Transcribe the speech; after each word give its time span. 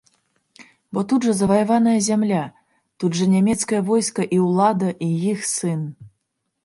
Бо 0.97 1.03
тут 1.11 1.27
жа 1.27 1.33
заваяваная 1.41 1.93
зямля, 2.07 2.39
тут 3.03 3.11
жа 3.19 3.29
нямецкае 3.37 3.81
войска 3.93 4.21
і 4.39 4.41
ўлада, 4.47 4.89
і 5.09 5.11
іх 5.35 5.39
сын! 5.55 5.89